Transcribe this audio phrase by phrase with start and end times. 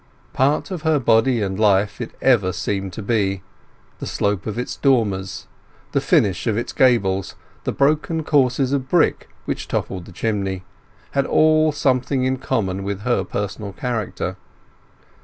[0.33, 3.43] Part of her body and life it ever seemed to be;
[3.99, 5.45] the slope of its dormers,
[5.91, 7.35] the finish of its gables,
[7.65, 10.63] the broken courses of brick which topped the chimney,
[11.29, 14.37] all had something in common with her personal character.